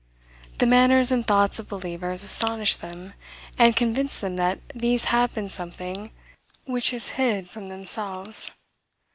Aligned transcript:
The 0.57 0.65
manners 0.65 1.11
and 1.11 1.23
thoughts 1.23 1.59
of 1.59 1.69
believers 1.69 2.23
astonish 2.23 2.75
them, 2.75 3.13
and 3.59 3.75
convince 3.75 4.19
them 4.19 4.35
that 4.37 4.59
these 4.73 5.03
have 5.03 5.35
seen 5.35 5.49
something 5.51 6.09
which 6.65 6.91
is 6.91 7.09
hid 7.21 7.47
from 7.47 7.69
themselves. 7.69 8.49